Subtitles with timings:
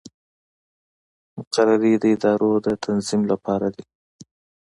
[1.35, 3.83] مقررې د ادارو د تنظیم لپاره دي